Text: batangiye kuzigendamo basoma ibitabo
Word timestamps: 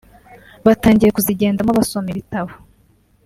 batangiye 0.65 1.11
kuzigendamo 1.11 1.71
basoma 1.79 2.07
ibitabo 2.13 2.51